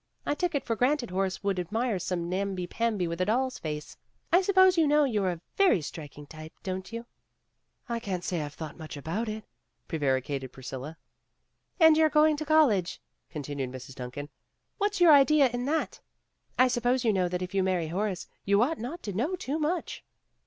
[0.25, 3.97] I took it for granted Horace would admire some namby pamby with a doll's face.
[4.33, 7.05] I suppose you know you're a very striking type, don't you?'''
[7.87, 9.45] "I can't say I've thought much about it,"
[9.87, 10.97] prevaricated Priscilla.
[11.79, 13.93] "And you're going to college," continued Mrs.
[13.93, 14.29] Duncan.
[14.79, 15.99] "What's your idea in that?
[16.57, 19.59] I suppose you know that if you marry Horace, you ought not to know too
[19.59, 20.03] much.